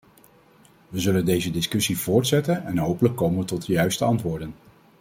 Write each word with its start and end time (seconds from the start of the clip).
We 0.89 0.99
zullen 0.99 1.25
deze 1.25 1.51
discussie 1.51 1.97
voortzetten 1.97 2.65
en 2.65 2.77
hopelijk 2.77 3.15
komen 3.15 3.39
we 3.39 3.45
tot 3.45 3.65
de 3.65 3.73
juiste 3.73 4.03
antwoorden. 4.05 4.53